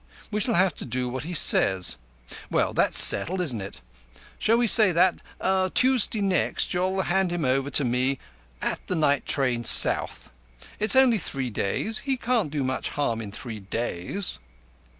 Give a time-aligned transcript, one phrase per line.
[0.31, 1.95] We shall have to do as he says.
[2.49, 3.81] Well, that's settled, isn't it?
[4.39, 5.21] Shall we say that,
[5.75, 8.17] Tuesday next, you'll hand him over to me
[8.63, 10.31] at the night train south?
[10.79, 11.99] That's only three days.
[11.99, 14.39] He can't do much harm in three days."